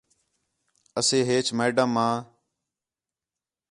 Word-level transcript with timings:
اَسے 0.99 1.17
ہیچ 1.29 1.47
میڈم 1.57 1.91
آ 2.07 2.09